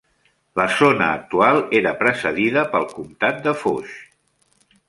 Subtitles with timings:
[0.59, 3.97] La zona actual era precedida pel Comptat de Foix.